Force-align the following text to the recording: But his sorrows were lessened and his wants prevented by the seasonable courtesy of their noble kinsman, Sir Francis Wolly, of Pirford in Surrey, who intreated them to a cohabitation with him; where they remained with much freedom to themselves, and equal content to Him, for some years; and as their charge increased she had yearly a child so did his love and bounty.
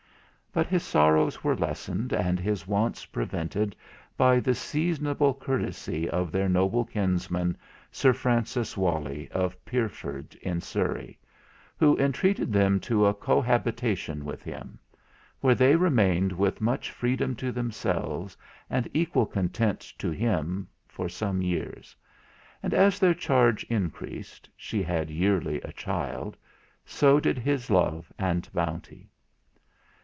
But 0.53 0.67
his 0.67 0.83
sorrows 0.83 1.45
were 1.45 1.55
lessened 1.55 2.11
and 2.11 2.37
his 2.37 2.67
wants 2.67 3.05
prevented 3.05 3.73
by 4.17 4.41
the 4.41 4.53
seasonable 4.53 5.33
courtesy 5.33 6.09
of 6.09 6.29
their 6.29 6.49
noble 6.49 6.83
kinsman, 6.83 7.55
Sir 7.89 8.11
Francis 8.11 8.75
Wolly, 8.75 9.29
of 9.31 9.55
Pirford 9.63 10.35
in 10.41 10.59
Surrey, 10.59 11.17
who 11.79 11.95
intreated 11.95 12.51
them 12.51 12.81
to 12.81 13.05
a 13.05 13.13
cohabitation 13.13 14.25
with 14.25 14.43
him; 14.43 14.77
where 15.39 15.55
they 15.55 15.77
remained 15.77 16.33
with 16.33 16.59
much 16.59 16.91
freedom 16.91 17.33
to 17.37 17.53
themselves, 17.53 18.35
and 18.69 18.89
equal 18.93 19.25
content 19.25 19.79
to 19.99 20.09
Him, 20.09 20.67
for 20.85 21.07
some 21.07 21.41
years; 21.41 21.95
and 22.61 22.73
as 22.73 22.99
their 22.99 23.13
charge 23.13 23.63
increased 23.69 24.49
she 24.57 24.83
had 24.83 25.09
yearly 25.09 25.61
a 25.61 25.71
child 25.71 26.35
so 26.83 27.21
did 27.21 27.37
his 27.39 27.69
love 27.71 28.11
and 28.19 28.49
bounty. 28.53 29.07